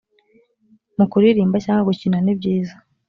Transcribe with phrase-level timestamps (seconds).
[0.97, 2.75] mu kuririmba cyangwa gukina nibyiza